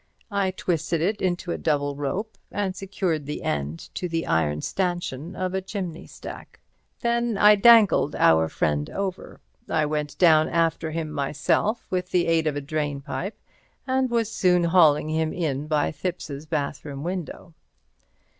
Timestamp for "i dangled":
7.37-8.15